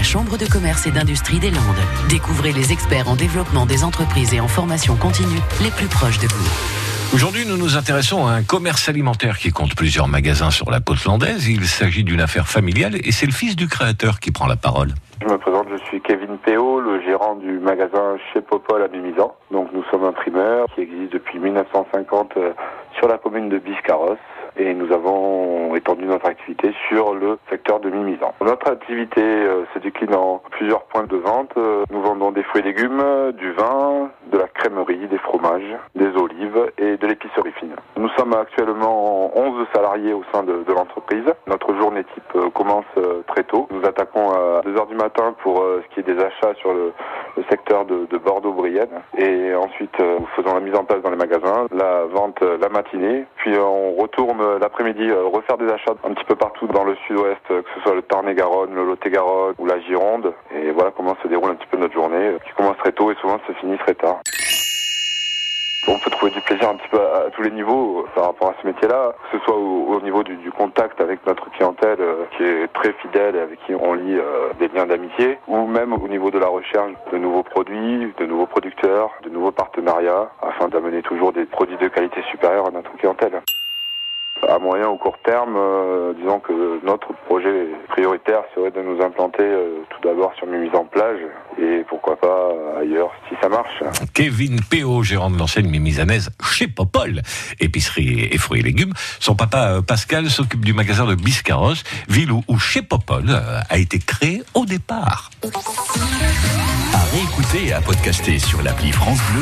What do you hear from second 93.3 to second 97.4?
ça marche. Kevin Péo, gérant de l'enseigne mimizanaise chez Popol,